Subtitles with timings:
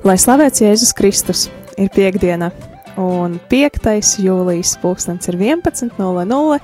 [0.00, 1.40] Lai slavēts Jēzus Kristus,
[1.76, 2.46] ir piekdiena,
[2.96, 3.90] un 5.
[4.24, 6.56] jūlijas pulkstenis ir 11.00,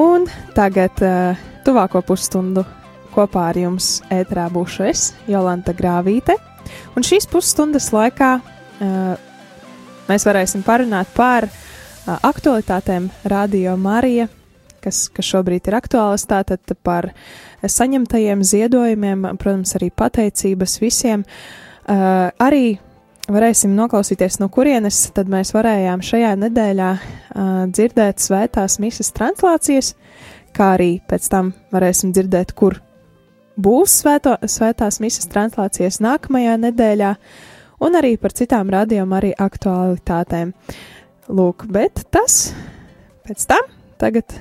[0.00, 0.24] un
[0.56, 2.64] tagad uh, tuvāko pusstundu
[3.12, 6.38] kopā ar jums ētrā būšu es, Jolanta Grāvīte,
[6.96, 9.12] un šīs pusstundas laikā uh,
[10.08, 14.30] mēs varēsim parunāt par uh, aktualitātēm Radio Marija,
[14.80, 17.12] kas, kas šobrīd ir aktuālas, tātad par
[17.60, 21.28] saņemtajiem ziedojumiem, protams, arī pateicības visiem.
[21.28, 22.76] Uh, Uh, arī
[23.32, 29.94] varēsim noklausīties, no kurienes tad mēs varējām šajā nedēļā uh, dzirdēt svētās misijas translācijas,
[30.56, 32.76] kā arī pēc tam varēsim dzirdēt, kur
[33.56, 37.14] būs svēto, svētās misijas translācijas nākamajā nedēļā,
[37.84, 40.52] un arī par citām radījuma arī aktualitātēm.
[41.28, 42.50] Lūk, bet tas
[43.24, 44.36] pēc tam tagad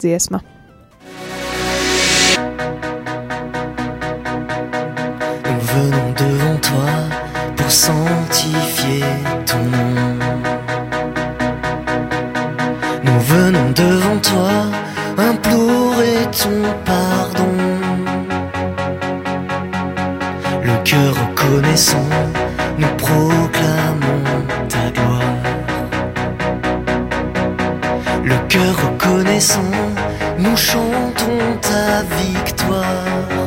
[0.00, 0.40] dziesma.
[2.38, 2.67] Venons
[7.86, 9.04] sanctifier
[9.46, 10.14] ton nom.
[13.06, 14.54] Nous venons devant toi
[15.30, 16.58] implorer ton
[16.90, 17.54] pardon.
[20.68, 22.10] Le cœur reconnaissant,
[22.80, 24.26] nous proclamons
[24.72, 25.44] ta gloire.
[28.24, 29.74] Le cœur reconnaissant,
[30.38, 33.38] nous chantons ta victoire.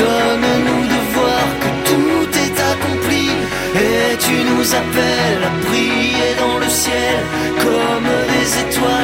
[0.00, 3.26] Donne-nous de voir que tout est accompli.
[3.74, 7.18] Et tu nous appelles à briller dans le ciel
[7.64, 9.01] comme des étoiles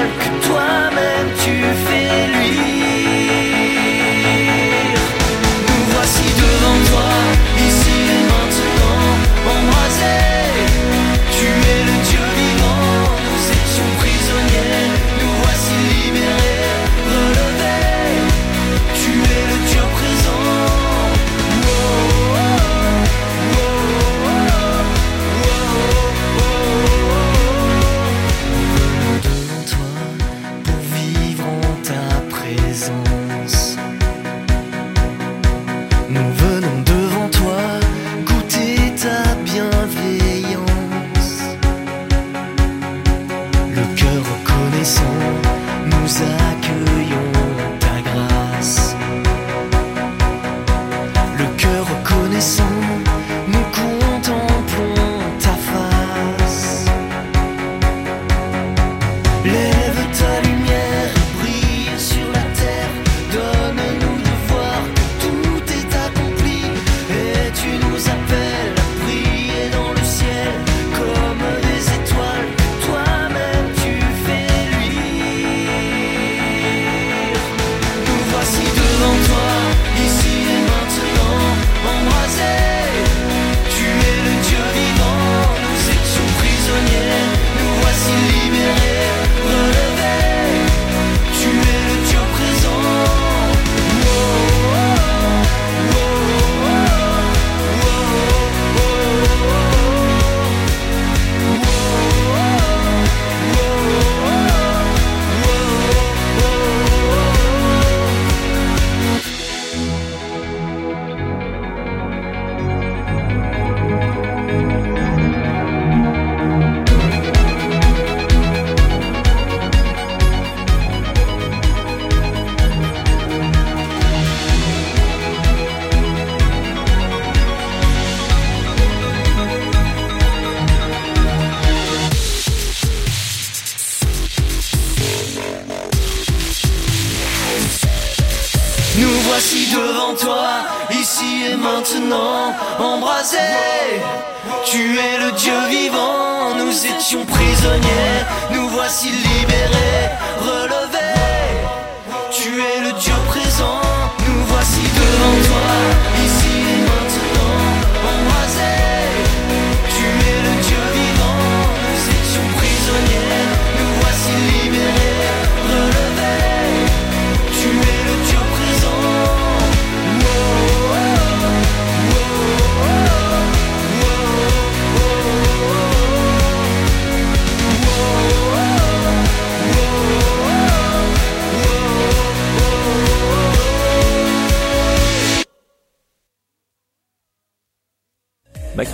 [156.16, 156.37] He's.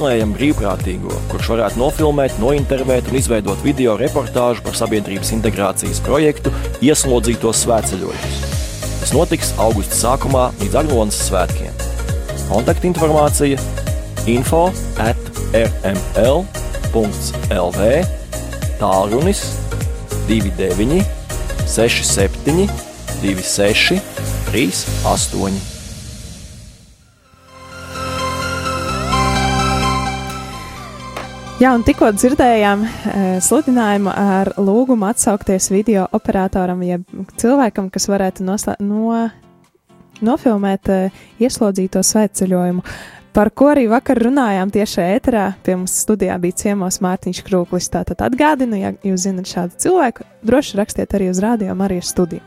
[0.05, 6.53] Meklējam brīvprātīgo, kurš varētu nofilmēt, nointervēt un izveidot video reportāžu par sabiedrības integrācijas projektu
[6.85, 8.37] Ieslodzītos svētceļojumus.
[9.01, 11.73] Tas notiks augusta sākumā līdz Aglons svētkiem.
[12.51, 13.57] Kontaktinformācija
[14.29, 14.69] info
[15.01, 15.17] at
[15.57, 16.21] rml.lv
[18.85, 19.47] tālrunis
[20.29, 21.01] 29
[21.65, 22.69] 67
[23.25, 24.05] 26
[24.53, 25.74] 38.
[31.65, 37.05] Jā, un tikko dzirdējām uh, sludinājumu ar lūgumu atsaukties video operatoram, jeb
[37.41, 39.15] cilvēkam, kas varētu noslē, no,
[40.21, 42.83] nofilmēt uh, ieslodzīto svētceļojumu,
[43.33, 45.45] par ko arī vakar runājām tieši ēterā.
[45.65, 47.89] Pie mums studijā bija ciemos Mārtiņš Krūklis.
[47.95, 52.45] Tātad atgādinu, ja jūs zinat šādu cilvēku, droši rakstiet arī uz rādio Marijas studiju.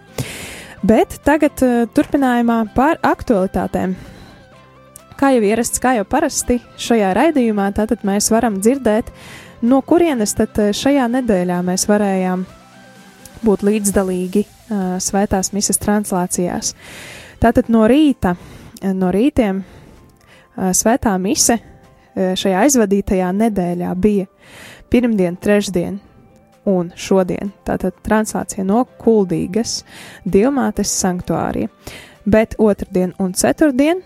[0.85, 3.97] Bet tagad uh, turpinājumā par aktualitātēm.
[5.17, 9.09] Kā jau ierasts, kā jau parasti šajā raidījumā, tātad mēs varam dzirdēt,
[9.65, 12.45] no kurienes tad eh, šajā nedēļā mēs varējām
[13.45, 16.73] būt līdzdalīgi uh, svētās misas translācijās.
[17.41, 18.33] Tātad no rīta,
[18.97, 24.27] no rītiem uh, svētā mise uh, šajā aizvadītajā nedēļā bija
[24.89, 25.99] pirmdien, trešdien
[26.67, 27.53] un šodien.
[27.67, 29.81] Tātad translācija no Kuldīgas,
[30.25, 31.71] Dievmātes sanktuārija.
[32.27, 34.01] Bet otrdien un ceturtdien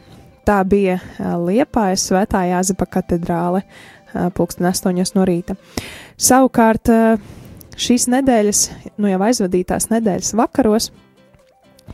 [0.51, 0.97] tā bija
[1.39, 3.63] Liepājas Svētā Jāzepa katedrāle,
[4.35, 5.55] pulksten 8 no rīta.
[6.19, 6.91] Savukārt
[7.79, 8.65] šīs nedēļas,
[8.99, 10.89] nu jau aizvadītās nedēļas vakaros,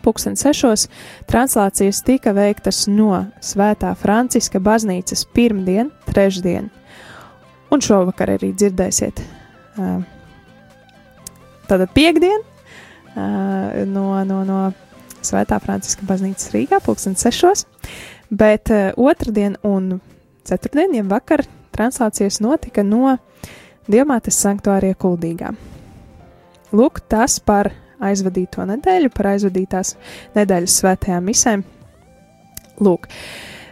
[0.01, 0.87] pulksten 6.
[1.29, 6.71] translācijas tika veiktas no Svētā Franciska baznīcas pirmdien, trešdien,
[7.73, 9.21] un šovakar arī dzirdēsiet.
[11.67, 12.41] Tātad piekdien
[13.93, 14.59] no, no, no
[15.27, 17.67] Svētā Franciska baznīcas Rīgā, pulksten 6
[18.29, 19.99] bet uh, otrdien un
[20.47, 21.45] ceturtdien, ja vakar,
[21.75, 23.17] translācijas notika no
[23.87, 25.53] Dievmātes sanktuārija Kuldīgā.
[26.75, 27.69] Lūk, tas par
[28.03, 29.93] aizvadīto nedēļu, par aizvadītās
[30.35, 31.63] nedēļas svētajām misēm.
[32.83, 33.07] Lūk,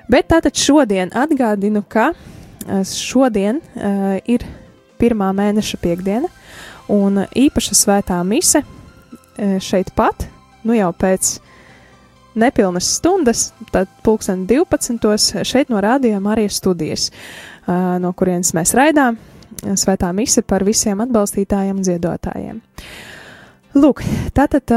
[0.10, 2.14] bet tātad šodien atgādinu, ka
[2.90, 4.46] šodien uh, ir
[5.00, 6.32] pirmā mēneša piekdiena,
[6.90, 10.28] un īpaša svētā mise uh, šeit pat,
[10.66, 11.36] nu jau pēc
[12.36, 15.44] nepilnas stundas, tad pulksten 12.
[15.48, 17.10] šeit no rādījuma arī studijas,
[17.66, 19.18] no kurienes mēs raidām
[19.80, 22.58] svētā mise par visiem atbalstītājiem un ziedotājiem.
[23.76, 24.04] Lūk,
[24.36, 24.72] tātad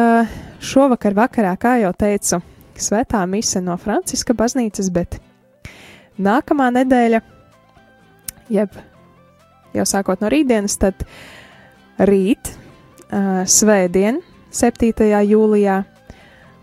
[0.64, 2.40] šovakar vakarā, kā jau teicu,
[2.78, 5.18] svētā mise no Franciska baznīcas, bet
[6.18, 7.20] nākamā nedēļa,
[8.54, 8.78] jeb
[9.74, 11.04] jau sākot no rītdienas, tad
[11.98, 12.54] rīt,
[13.08, 14.22] svētdien,
[14.54, 15.06] 7.
[15.28, 15.82] jūlijā,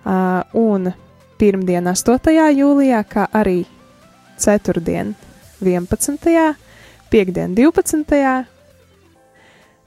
[0.06, 0.92] un
[1.40, 2.34] pirmdien, 8.
[2.56, 3.64] jūlijā, kā arī
[4.38, 5.16] ceturtdien,
[5.64, 6.56] 11.
[7.12, 8.22] piekdien, 12.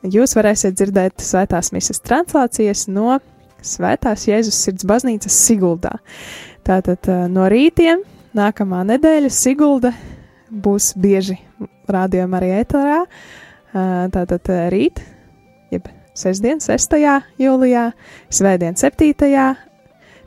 [0.08, 3.18] jūs varēsiet dzirdēt svētās misijas translācijas no
[3.58, 5.96] Svētās Jēzus sirds baznīcas Siguldā.
[6.62, 8.04] Tātad uh, no rītiem
[8.38, 9.90] nākamā nedēļa Sigulda
[10.48, 11.40] būs bieži
[11.90, 13.00] rādījuma arī ēterā.
[13.02, 15.02] Uh, tātad rīt,
[15.74, 16.94] jeb sestdien, 6.
[17.42, 17.88] jūlijā,
[18.30, 19.67] svētdien, 7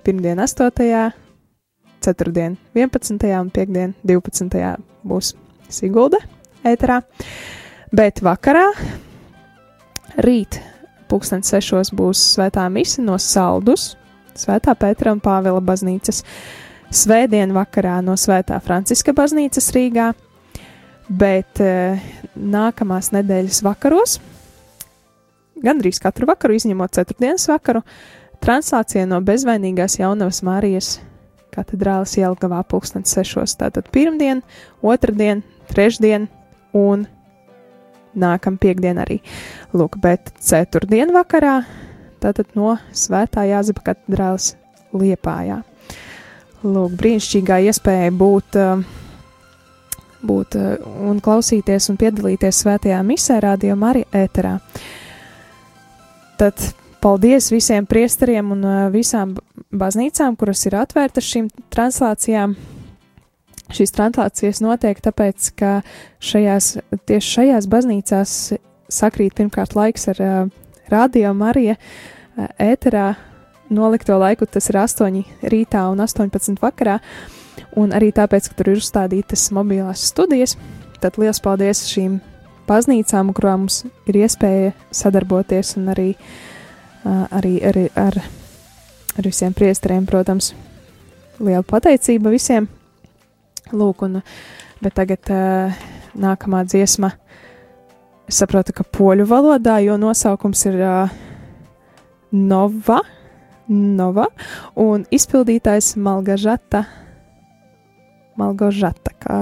[0.03, 1.13] pirmdien 8.,
[2.01, 3.17] ceturtdien 11.
[3.39, 4.75] un piekdien 12.
[5.05, 5.35] būs
[5.69, 6.19] Sigulda
[6.65, 7.01] ēterā.
[7.91, 8.65] Bet vakarā,
[10.23, 10.59] rīt,
[11.11, 13.95] pulkstens sešos būs svētā mise no Saldus,
[14.31, 16.21] Svētā Pētera un Pāvila baznīcas,
[16.87, 20.11] svētdien vakarā no Svētā Franciska baznīcas Rīgā,
[21.11, 21.99] bet e,
[22.39, 24.21] nākamās nedēļas vakaros,
[25.61, 27.83] gandrīz katru vakaru, izņemot ceturtdienas vakaru,
[28.41, 30.95] Translācija no bezvainīgās jaunavas Marijas
[31.53, 33.53] katedrāles Jelgavā pulkstens sešos.
[33.59, 34.41] Tātad pirmdien,
[34.81, 36.25] otrdien, trešdien
[36.73, 37.05] un
[38.17, 39.19] nākam piekdien arī.
[39.77, 41.61] Lūk, bet ceturtdien vakarā,
[42.23, 44.55] tātad no Svētā Jāzepa katedrāles
[44.91, 45.61] Liepājā.
[46.65, 48.59] Lūk, brīnišķīgā iespēja būt,
[50.25, 54.57] būt un klausīties un piedalīties svētajā misē, radio Marija ēterā.
[56.41, 56.71] Tad
[57.01, 59.31] Paldies visiem priesteriem un uh, visām
[59.73, 62.53] baznīcām, kuras ir atvērtas šīm translācijām.
[63.73, 65.71] Šīs translācijas notiek tāpēc, ka
[66.21, 66.75] šajās,
[67.09, 68.35] tieši šajās baznīcās
[68.93, 70.51] sakrīt pirmkārt laiks ar uh,
[70.93, 73.15] radio Marija uh, ēterā
[73.73, 76.99] nolikto laiku, tas ir 8 rītā un 18 vakarā,
[77.81, 80.53] un arī tāpēc, ka tur ir uzstādītas mobilās studijas.
[81.01, 82.21] Tad liels paldies šīm
[82.69, 86.49] baznīcām, kurām mums ir iespēja sadarboties un arī uh,
[87.05, 88.17] arī, arī ar,
[89.17, 90.51] ar visiem priesteriem, protams,
[91.39, 92.67] liela pateicība visiem.
[93.71, 94.19] Lūk, un,
[94.83, 95.31] bet tagad
[96.17, 97.13] nākamā dziesma,
[98.27, 101.13] es saprotu, ka poļu valodā, jo nosaukums ir uh,
[102.31, 103.01] Nova,
[103.67, 104.27] Nova
[104.79, 106.85] un izpildītājs Malgažata.
[108.39, 109.37] Malgožata, kā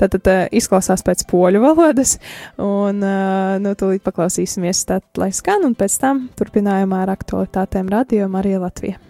[0.00, 2.16] tātad tā, izklausās pēc poļu valodas,
[2.56, 8.30] un, uh, nu, tūlīt paklausīsimies tad, lai skan, un pēc tam turpinājumā ar aktualitātēm radio
[8.30, 9.09] Marija Latvija.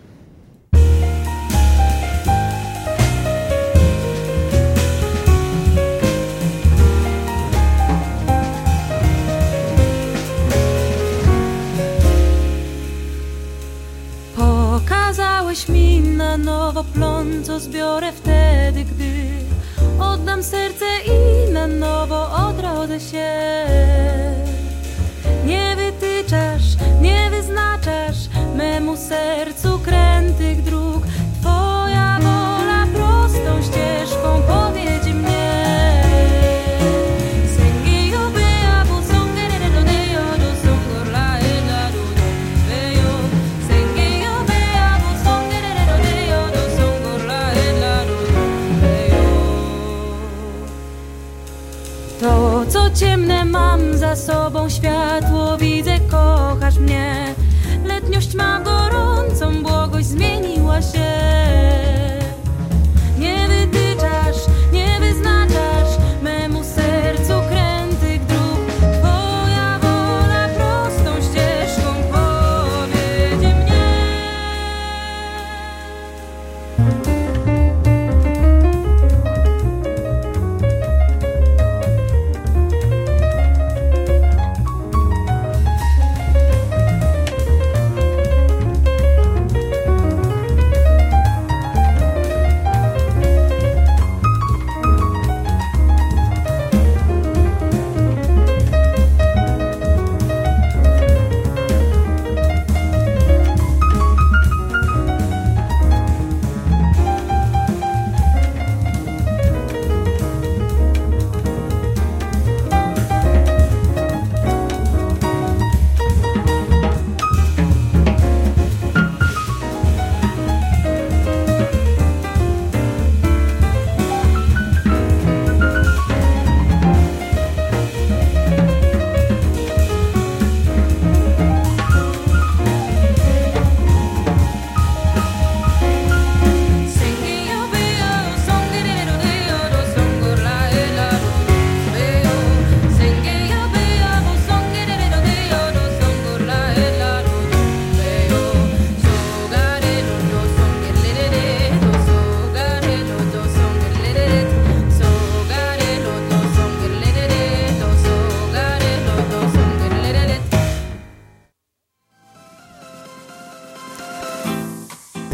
[15.50, 19.14] Pokazałeś mi na nowo plon, co zbiorę wtedy, gdy
[20.00, 23.30] oddam serce i na nowo odrodzę się.
[25.44, 28.16] Nie wytyczasz, nie wyznaczasz
[28.56, 31.02] memu sercu krętych dróg.
[31.40, 34.42] Twoja wola prostą ścieżką
[53.50, 57.34] mam za sobą, światło widzę, kochasz mnie.
[57.84, 58.69] Letniość ma gorącą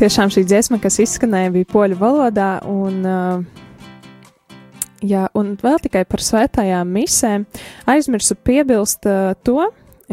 [0.06, 4.60] Tiešām šī dziesma, kas izskanēja, bija poļu valodā, un, uh,
[5.02, 7.42] jā, un vēl tikai par svētajām misēm
[7.90, 9.64] aizmirsu piebilst uh, to,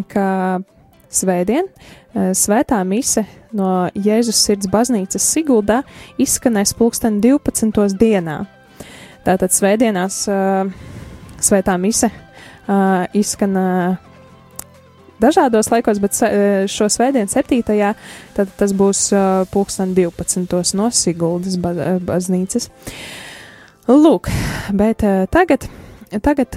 [0.10, 0.26] ka
[1.14, 3.22] svētdien uh, svētā mise
[3.54, 5.84] no Jēzus sirds baznīcas Siguldā
[6.18, 7.94] izskanēs pulksten 12.
[7.94, 8.40] dienā.
[9.30, 10.74] Tātad svētdienās uh,
[11.38, 14.10] svētā mise uh, izskan uh,
[15.22, 17.94] dažādos laikos, bet eh, šo svētdienu, 7.
[18.36, 20.74] tad tas būs uh, pulksten 12.
[20.78, 22.70] no Siguldas eh, baznīcas.
[23.88, 24.30] Lūk,
[24.72, 25.66] bet tagad,
[26.24, 26.56] tagad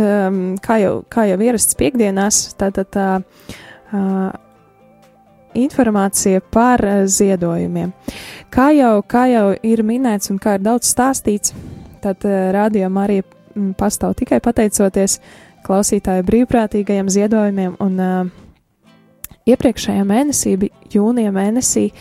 [0.62, 2.94] kā, jau, kā jau ierasts piekdienās, tātad
[5.58, 7.90] informācija par ziedojumiem.
[8.54, 11.50] Kā jau, kā jau ir minēts un kā ir daudz stāstīts,
[12.04, 12.22] tad
[12.94, 15.18] Marija mm, pastāv tikai pateicoties
[15.66, 18.45] klausītāju brīvprātīgajiem ziedojumiem un uh,
[19.46, 20.56] iepriekšējā mēnesī,
[20.92, 21.96] jūnija mēnesī, uh,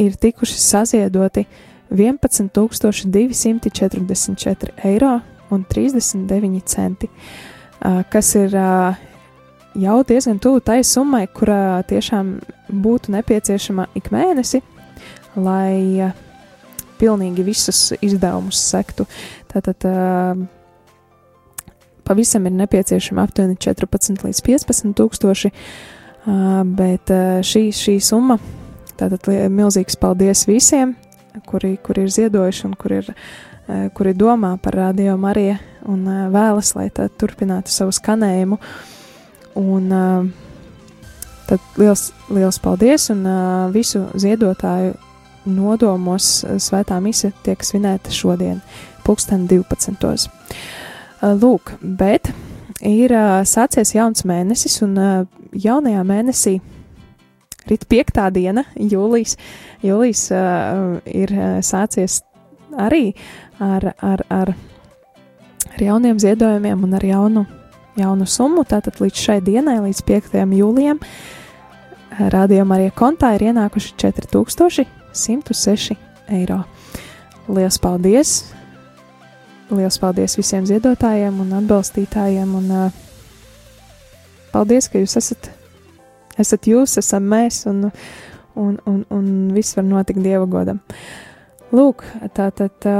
[0.00, 1.46] ir tikuši saziedoti
[1.92, 5.20] 11,244 eiro
[5.52, 7.14] un 39 centi, uh,
[8.10, 8.94] kas ir uh,
[9.76, 12.40] jau diezgan tuvu tai summai, kurā tiešām
[12.72, 14.58] būtu nepieciešama ik mēnesi,
[15.36, 16.12] lai uh,
[16.98, 19.02] pilnīgi visus izdevumus sektu.
[19.52, 20.34] Tātad uh,
[22.08, 25.93] pavisam ir nepieciešama aptuveni 14 līdz 15 tūkstoši, uh,
[26.24, 27.10] bet
[27.44, 28.38] šī, šī summa,
[28.98, 30.94] tātad milzīgs paldies visiem,
[31.48, 33.10] kuri, kuri ir ziedojuši un kuri ir,
[33.96, 35.56] kuri domā par radio Mariju
[35.92, 38.58] un vēlas, lai tā turpinātu savu skanējumu.
[39.60, 39.90] Un
[41.48, 43.26] tad liels, liels paldies un
[43.74, 44.94] visu ziedotāju
[45.44, 48.62] nodomos svētā mise tiek svinēta šodien,
[49.04, 50.00] pulksten 12.
[50.00, 50.24] Uh,
[51.24, 52.28] Lūk, bet
[52.84, 53.14] ir
[53.48, 54.98] sācies jauns mēnesis, un
[55.54, 56.58] jaunajā mēnesī
[57.68, 59.36] rīt piektā diena, jūlijas.
[59.84, 61.32] Jūlijas uh, ir
[61.64, 62.22] sācies
[62.80, 63.14] arī
[63.62, 64.54] ar, ar, ar,
[65.72, 67.46] ar jauniem ziedojumiem un ar jaunu,
[67.98, 68.64] jaunu summu.
[68.68, 70.36] Tātad līdz šai dienai, līdz 5.
[70.58, 70.98] jūlijam,
[72.34, 75.96] rādījumā arī kontā ir ienākuši 4106
[76.34, 76.64] eiro.
[77.48, 78.54] Lielas paldies!
[79.72, 82.54] Lielas paldies visiem ziedotājiem un atbalstītājiem!
[82.60, 83.13] Un, uh,
[84.54, 85.50] paldies, ka jūs esat,
[86.40, 87.88] esat jūs, esam mēs, un,
[88.54, 90.80] un, un, un viss var notikt Dieva godam.
[91.74, 92.06] Lūk,
[92.36, 92.90] tā tad.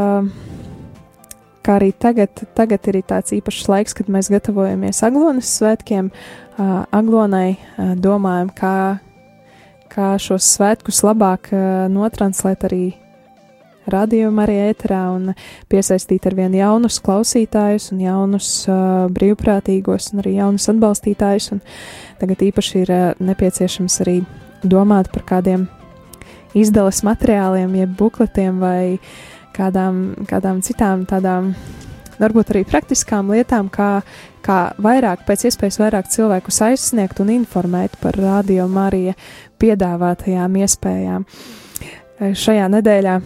[1.65, 6.11] Kā arī tagad, tagad ir tāds īpašs laiks, kad mēs gatavojamies Aglonas svētkiem.
[6.93, 7.55] Aglonai
[8.05, 8.75] domājam, kā,
[9.89, 11.49] kā šos svētkus labāk
[11.95, 12.83] notranslēt arī
[13.91, 15.33] radījumā, arī ēterā un
[15.73, 21.53] piesaistīt ar vien jaunus klausītājus un jaunus uh, brīvprātīgos un arī jaunus atbalstītājus.
[21.57, 21.63] Un
[22.21, 24.19] tagad īpaši ir uh, nepieciešams arī
[24.65, 25.69] domāt par kādiem
[26.55, 28.99] izdales materiāliem, jeb bukletiem vai
[29.55, 31.53] kādām, kādām citām tādām,
[32.21, 34.03] varbūt arī praktiskām lietām, kā,
[34.45, 39.17] kā vairāk, pēc iespējas vairāk cilvēkus aizsniegt un informēt par radio Marija
[39.63, 41.27] piedāvātajām iespējām.
[42.39, 43.19] Šajā nedēļā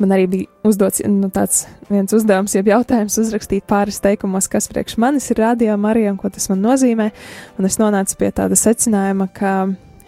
[0.00, 4.98] man arī bija uzdots nu, tāds viens uzdevums, jeb jautājums uzrakstīt pāris teikumos, kas priekš
[5.00, 7.10] manis ir radio Marija un ko tas man nozīmē.
[7.58, 9.54] Un es nonācu pie tāda secinājuma, ka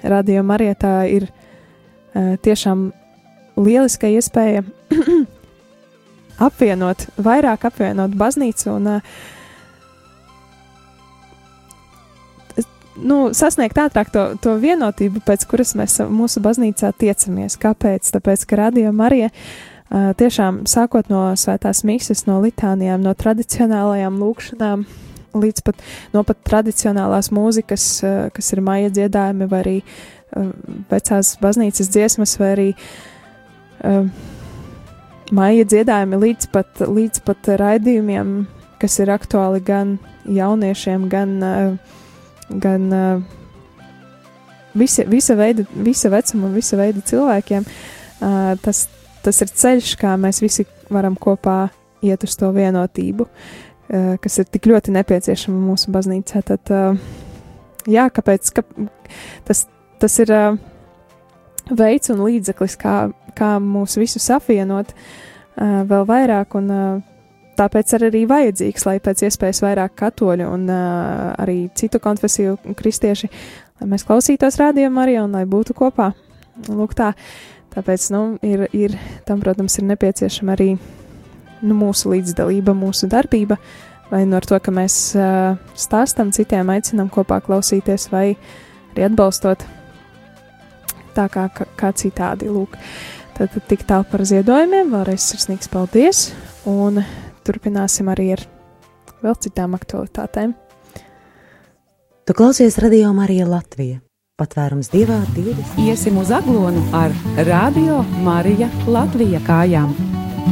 [0.03, 2.91] radio Marija tā ir uh, tiešām
[3.61, 4.65] lieliska iespēja
[6.49, 9.17] apvienot, vairāk apvienot baznīcu un uh,
[13.01, 17.59] nu, sasniegt ātrāk to, to vienotību, pēc kuras mēs mūsu baznīcā tiecamies.
[17.61, 18.13] Kāpēc?
[18.17, 19.45] Tāpēc, ka Marija uh,
[19.91, 24.85] tiešām sākot no svētās mīsas, no litānijām, no tradicionālajām lūkšanām,
[25.35, 25.83] līdz pat
[26.15, 27.87] no pat tradicionālās mūzikas,
[28.35, 29.77] kas ir maija dziedājumi, vai arī
[30.91, 32.69] vecās baznīcas dziesmas, vai arī
[35.35, 38.35] maija dziedājumi līdz pat, līdz pat raidījumiem,
[38.83, 39.97] kas ir aktuāli gan
[40.31, 41.35] jauniešiem, gan,
[42.63, 42.87] gan
[44.75, 47.67] visi, visa, veida, visa vecuma visa veida cilvēkiem.
[48.63, 48.87] Tas,
[49.25, 51.69] tas ir ceļš, kā mēs visi varam kopā
[52.05, 56.43] iet uz to vienotību, uh, kas ir tik ļoti nepieciešama mūsu baznīcā.
[56.53, 56.99] Tad, uh,
[57.91, 58.53] jā, kāpēc?
[58.57, 58.65] Ka,
[59.49, 59.67] tas,
[60.03, 60.59] tas ir uh,
[61.71, 62.97] veids un līdzeklis, kā,
[63.39, 67.07] kā mūs visus apvienot uh, vēl vairāk, un uh,
[67.61, 73.31] tāpēc ir arī vajadzīgs, lai pēc iespējas vairāk katoļu un uh, arī citu konfesiju kristieši,
[73.81, 76.13] lai mēs klausītos rādījumu arī un lai būtu kopā.
[76.69, 77.13] Lūk tā,
[77.75, 78.97] tāpēc, nu, ir, ir
[79.29, 80.71] tam, protams, ir nepieciešama arī
[81.61, 83.59] nu, mūsu līdzdalība, mūsu darbība,
[84.11, 88.33] vai no to, ka mēs uh, stāstam citiem, aicinam kopā klausīties, vai
[88.93, 89.67] arī atbalstot
[91.15, 92.51] tā kā, kā, kā citādi.
[92.51, 92.77] Lūk.
[93.37, 96.27] Tad, tad tik tālu par ziedojumiem, vēlreiz sirsnīgs paldies,
[96.69, 97.01] un
[97.47, 98.45] turpināsim arī ar
[99.25, 100.55] vēl citām aktualitātēm.
[102.29, 104.10] Tu klausies radio Marija Latvija.
[104.41, 105.75] Patvērums divā, divas.
[105.77, 107.13] Iesim uz aglonu ar
[107.45, 109.91] Radio Marija Latvija kājām.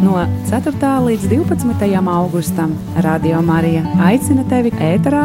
[0.02, 0.18] No
[0.50, 0.90] 4.
[1.06, 1.86] līdz 12.
[2.12, 2.74] augustam
[3.06, 5.22] Radio Marija aicina tevi ēterā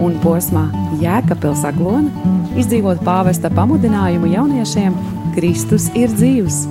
[0.00, 0.64] un posmā
[1.02, 4.96] Jēkabils aglona izdzīvot pāvesta pamudinājumu jauniešiem
[5.36, 6.62] Kristus ir dzīvs.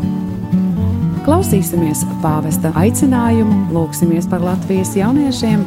[1.29, 5.61] Klausīsimies pāvesta aicinājumu, lūgsimies par Latvijas jauniešiem,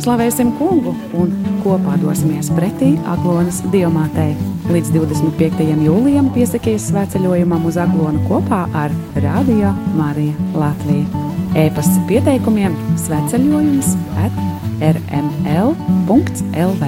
[0.00, 1.32] slavēsim kungu un
[1.64, 4.32] kopā dosimies pretī Aglonas diamātei.
[4.70, 5.64] Līdz 25.
[5.84, 11.26] jūlijam piesakies svētceļojumam uz Aglonu kopā ar Radio Mariju Latviju.
[11.58, 13.88] E-pasts pieteikumiem svētceļojums
[14.22, 14.32] at
[14.80, 16.82] rml.lv.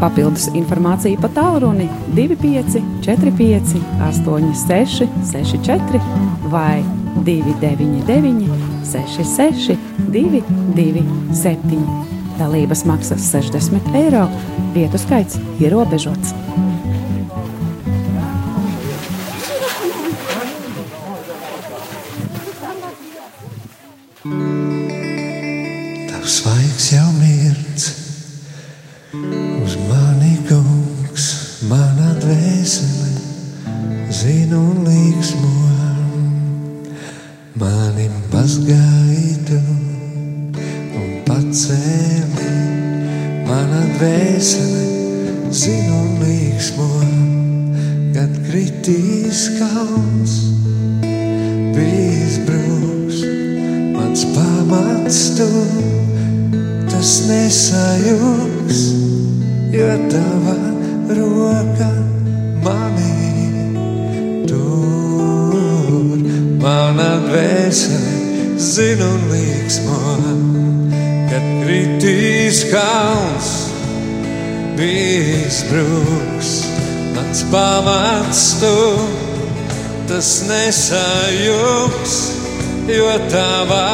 [0.00, 3.74] Papildus informācija pa tālruni 25 45
[4.06, 6.00] 86 64
[6.52, 6.78] vai
[7.26, 8.48] 299
[8.92, 9.76] 66
[10.14, 12.09] 227.
[12.40, 14.24] Dalības maksas 60 eiro,
[14.72, 16.32] vietu skaits ierobežots.
[67.60, 69.96] Dvēsele zina un līksmo,
[71.28, 73.50] kad kritīs kalns,
[74.78, 76.52] bijis brūks,
[77.16, 78.72] mans pamats tu,
[80.08, 82.16] tas nesajūgs,
[82.88, 83.84] jo tava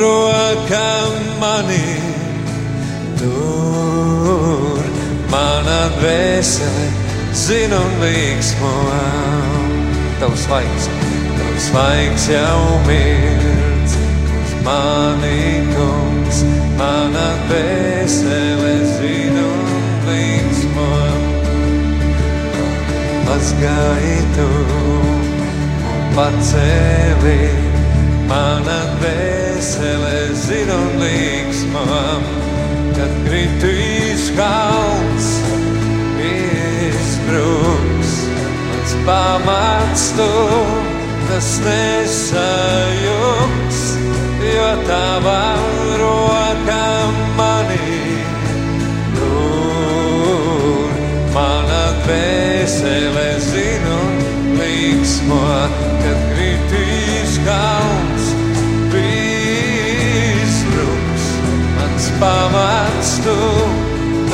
[0.00, 0.88] roka
[1.42, 2.00] manī
[3.20, 4.80] tur.
[5.30, 6.88] Mana dvēsele
[7.36, 8.02] zina un
[10.24, 11.09] tavs svaigs, tavs
[11.60, 13.92] svaigs jau mirds,
[14.40, 16.38] uz mani kungs,
[16.78, 20.88] mana dvēsele zina un līksmo.
[23.28, 24.48] Mazgaitu
[24.94, 27.38] un pacēli,
[28.30, 31.86] mana dvēsele zina un līksmo,
[32.96, 35.32] kad kritīs kalns
[36.30, 38.16] izbruks,
[38.70, 40.30] mans pamats tu,
[41.30, 43.78] tas nesajūgs,
[44.42, 45.42] jo tava
[46.00, 46.88] roka
[47.38, 48.00] manī
[49.14, 50.90] tur.
[51.30, 54.00] Mana dvēsele zinu
[54.58, 55.38] līksmo,
[56.02, 58.26] kad kritīs kalns
[60.34, 61.24] izbruks,
[61.78, 63.38] mans pamats tu,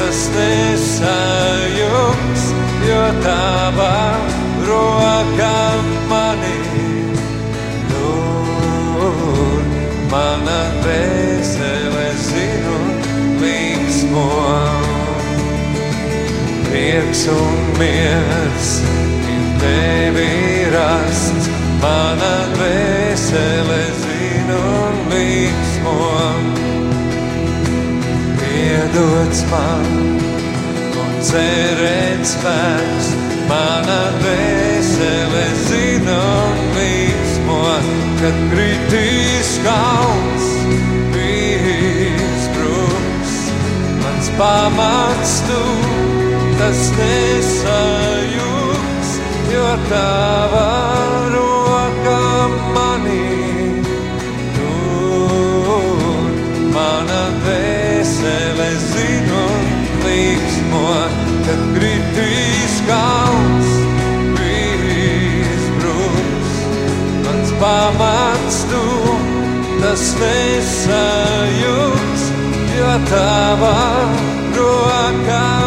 [0.00, 2.42] tas nesajūgs,
[2.88, 3.65] jo tava
[16.96, 18.68] Prieks un miers
[19.28, 21.48] ir tevi rasts,
[21.82, 25.96] mana dvēsele zinu un līksmo
[28.46, 29.92] iedots man
[31.02, 33.10] un cerēt spēks.
[33.50, 37.58] Mana dvēsele zina un līksmo,
[38.22, 40.48] kad kritīs kalns,
[41.12, 43.36] bijis brūks.
[44.00, 45.85] Mans pamats tu,
[46.66, 49.10] tas nesajūgs,
[49.52, 50.70] jo tava
[51.30, 52.22] roka
[52.74, 53.78] manī
[54.56, 56.32] tur.
[56.74, 59.68] Mana dvēsele zina un
[60.08, 60.82] līksmo,
[61.46, 63.70] kad kritīs kalns,
[64.40, 66.56] bijis brūks.
[67.28, 68.82] Mans pamats tu,
[69.84, 72.26] tas nesajūgs,
[72.74, 73.78] jo tava
[74.58, 75.65] roka manī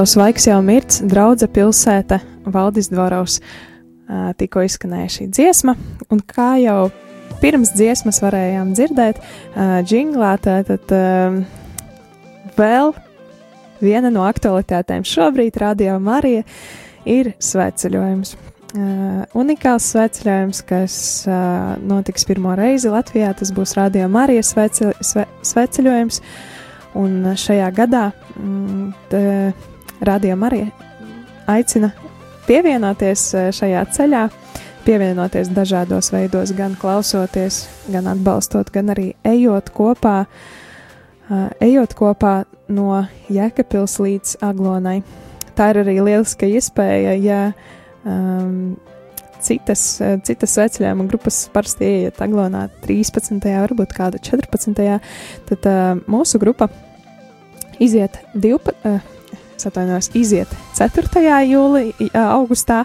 [0.00, 2.16] Tavs laiks jau mirts, draudze pilsēta,
[2.48, 3.34] Valdis Dvorovs.
[4.40, 5.74] Tikko izskanēja šī dziesma,
[6.08, 6.86] un kā jau
[7.42, 10.96] pirms dziesmas varējām dzirdēt, ā, džinglā, tātad
[12.56, 12.94] vēl
[13.84, 16.48] viena no aktualitātēm šobrīd Radio Marija
[17.04, 18.38] ir sveceļojums.
[18.72, 23.34] Uh, unikāls sveceļojums, kas uh, notiks pirmo reizi Latvijā.
[23.36, 26.24] Tas būs Radio Marijas svece, sve, sveceļojums.
[26.96, 29.26] Un šajā gadā mm, t,
[30.00, 30.66] Radio Marija
[31.46, 31.90] aicina
[32.46, 34.22] pievienoties uh, šajā ceļā,
[34.86, 42.34] pievienoties dažādos veidos, gan klausoties, gan atbalstot, gan arī ejot kopā, uh, ejot kopā
[42.72, 45.00] no Jēkabpils līdz Aglonai.
[45.58, 47.40] Tā ir arī lieliska iespēja, ja
[48.08, 48.78] um,
[49.44, 53.40] citas, eh, citas sveceļojuma grupas parasti ieiet Aglonā 13.
[53.66, 55.00] varbūt kāda 14.
[55.50, 56.70] Tad uh, mūsu grupa
[57.80, 58.76] iziet 12.
[58.84, 59.19] Uh,
[59.68, 61.24] Atvainojos, iziet 4.
[61.50, 62.84] jūlijā, augustā,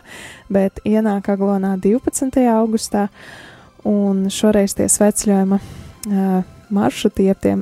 [0.51, 2.43] bet ienāk Aglonā 12.
[2.51, 3.07] augustā.
[3.85, 7.53] Un šoreiz tie sveceļojuma uh, maršruti, jeb tie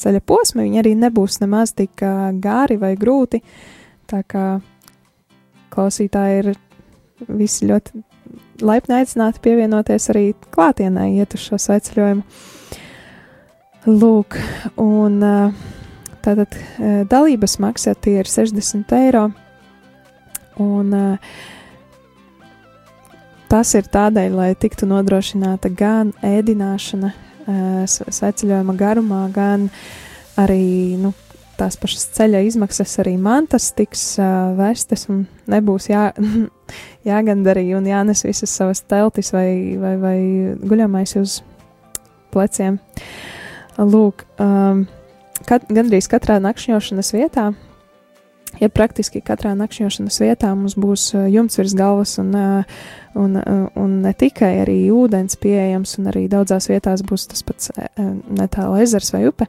[0.00, 2.04] ceļa posmi, viņi arī nebūs nemaz tik
[2.42, 3.42] gāri vai grūti.
[4.06, 4.46] Tā kā
[5.74, 6.52] klausītāji ir
[7.26, 8.04] visi ļoti
[8.64, 12.24] laipni aicināti pievienoties arī klātienē, iet uz šo sveceļojumu.
[13.86, 14.34] Lūk,
[14.82, 15.34] un ā,
[16.26, 19.28] tātad ā, dalības maksa tie ir 60 eiro.
[20.62, 21.04] Un ā,
[23.50, 29.68] tas ir tādēļ, lai tiktu nodrošināta gan ēdināšana, uh, sveceļojuma garumā, gan
[30.40, 31.12] arī nu,
[31.56, 36.08] tās pašas ceļa izmaksas, arī mantas tiks uh, vestas un nebūs jā,
[37.10, 40.18] jāgandarī un jānes visas savas teltis vai, vai, vai
[40.66, 41.40] guļamais uz
[42.34, 42.80] pleciem.
[43.76, 44.86] Lūk, um,
[45.48, 47.50] kat, gandrīz katrā nakšņošanas vietā,
[48.60, 52.78] ja praktiski katrā nakšņošanas vietā mums būs uh, jumts virs galvas un, uh,
[53.18, 57.72] un, uh, un ne tikai arī ūdens pieejams, un arī daudzās vietās būs tas pats
[57.96, 59.48] netālu ezers vai upe,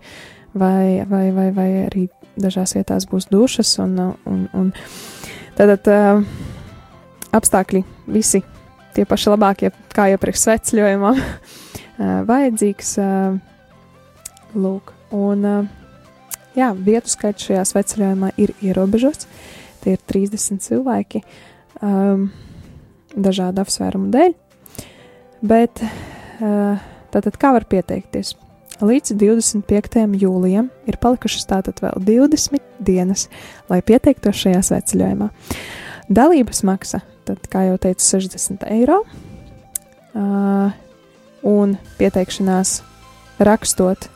[0.58, 2.08] vai, vai, vai, vai arī
[2.38, 3.98] dažās vietās būs dušas, un,
[4.30, 4.70] un, un
[5.58, 5.90] tātad
[7.38, 7.84] apstākļi
[8.14, 8.44] visi
[8.96, 11.26] tie paši labākie, kā iepriekš svecļojumā, uh,
[12.32, 12.98] vajadzīgs.
[14.58, 15.66] Lūk, un uh,
[16.58, 19.30] jā, vietu skaits šajā sveceļojumā ir ierobežots.
[19.84, 21.22] Tie ir 30 cilvēki
[21.86, 22.28] um,
[23.14, 24.36] dažādu apsvērumu dēļ.
[25.48, 26.82] Bet uh,
[27.14, 28.34] tātad kā var pieteikties?
[28.78, 30.04] Līdz 25.
[30.22, 33.26] jūlijam ir palikušas tātad vēl 20 dienas,
[33.72, 35.32] lai pieteiktos šajā sveceļojumā.
[36.14, 39.02] Dalības maksa, tad, kā jau teicu, 60 eiro.
[40.18, 40.70] Uh,
[41.46, 42.80] un pieteikšanās
[43.40, 44.08] rakstot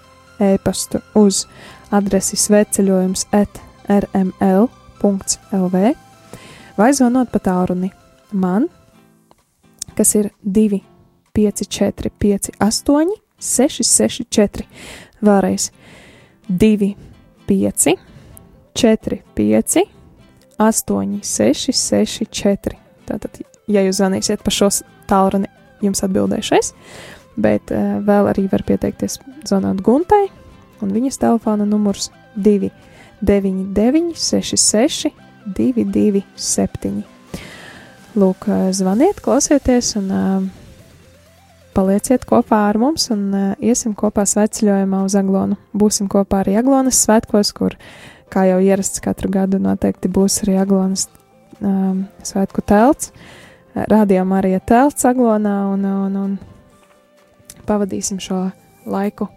[0.42, 1.46] e-pastu uz
[1.92, 5.76] adresi sveceļojums at rml.lv
[6.78, 7.92] vai zvanot pa tālruni
[8.32, 8.68] man,
[9.98, 10.82] kas ir 2,
[11.36, 14.68] 5, 4, 5, 8, 6, 6, 4.
[15.22, 15.70] Vēlreiz
[16.48, 16.94] 2,
[17.48, 17.96] 5,
[18.74, 19.86] 4, 5,
[20.58, 22.78] 8, 6, 6, 4.
[23.10, 24.70] Tātad, ja jūs zvanīsiet pa šo
[25.10, 25.50] tālruni,
[25.84, 26.74] jums atbildēšu es,
[27.42, 30.28] bet uh, vēl arī var pieteikties zvanot Guntai,
[30.86, 32.72] un viņas telefona numurs 2,
[33.22, 35.12] 9, 9, 6, 6,
[35.58, 37.04] 2, 2, 7.
[38.16, 40.42] Lūk, uh, zvaniet, klausieties, un uh,
[41.76, 45.58] palieciet kopā ar mums, un uh, iesim kopā sveceļojumā uz Aglonu.
[45.72, 47.78] Būsim kopā arī Aglonas svētkos, kur,
[48.32, 51.08] kā jau ierasts katru gadu, noteikti būs arī Aglonas
[51.62, 53.14] um, svētku telts.
[53.72, 58.50] Rādījumā arī telts Aglonā, un, un, un pavadīsim šo
[58.90, 59.30] laiku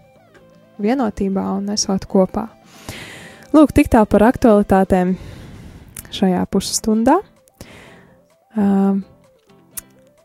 [0.81, 2.47] vienotībā un esot kopā.
[3.55, 5.15] Lūk, tik tā par aktualitātēm
[6.15, 7.19] šajā pusstundā.
[8.55, 9.03] Um,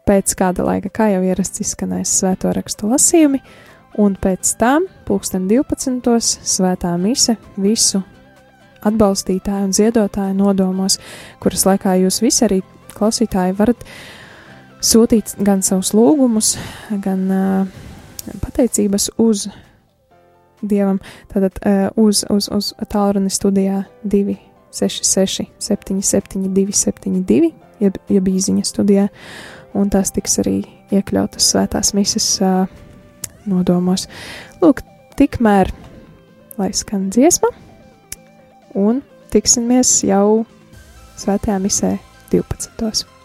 [0.07, 3.41] pēc kāda laika, kā jau ierasts, izskanēs svēto rakstu lasījumi,
[4.03, 6.17] un pēc tam, pulksten 12.
[6.55, 8.03] svētā mise visu
[8.87, 10.99] atbalstītāju un ziedotāju nodomos,
[11.43, 12.61] kuras laikā jūs visi arī
[12.97, 13.85] klausītāji varat
[14.83, 16.55] sūtīt gan savus lūgumus,
[17.05, 17.83] gan uh,
[18.41, 19.49] pateicības uz
[20.61, 21.01] Dievam,
[21.33, 29.09] tātad uh, uz, uz, uz tālruni studijā 266 77 272, jeb, jeb īziņa studijā,
[29.75, 30.59] un tās tiks arī
[30.93, 32.67] iekļautas svētās mises uh,
[33.49, 34.07] nodomos.
[34.61, 34.85] Lūk,
[35.21, 35.73] tikmēr,
[36.61, 37.53] lai skan dziesma,
[38.77, 39.01] un
[39.33, 40.45] tiksimies jau
[41.21, 41.97] svētajā misē
[42.33, 43.20] 12.